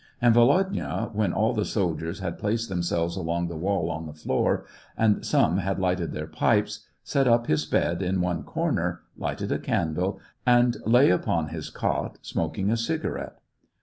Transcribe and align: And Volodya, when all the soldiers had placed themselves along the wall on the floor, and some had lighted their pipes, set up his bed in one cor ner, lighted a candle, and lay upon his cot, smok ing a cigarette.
And 0.19 0.33
Volodya, 0.33 1.11
when 1.13 1.31
all 1.31 1.53
the 1.53 1.63
soldiers 1.63 2.21
had 2.21 2.39
placed 2.39 2.69
themselves 2.69 3.15
along 3.15 3.49
the 3.49 3.55
wall 3.55 3.91
on 3.91 4.07
the 4.07 4.15
floor, 4.15 4.65
and 4.97 5.23
some 5.23 5.57
had 5.59 5.77
lighted 5.77 6.11
their 6.11 6.25
pipes, 6.25 6.87
set 7.03 7.27
up 7.27 7.45
his 7.45 7.67
bed 7.67 8.01
in 8.01 8.19
one 8.19 8.41
cor 8.41 8.71
ner, 8.71 9.01
lighted 9.15 9.51
a 9.51 9.59
candle, 9.59 10.19
and 10.43 10.77
lay 10.87 11.11
upon 11.11 11.49
his 11.49 11.69
cot, 11.69 12.17
smok 12.23 12.57
ing 12.57 12.71
a 12.71 12.77
cigarette. 12.77 13.39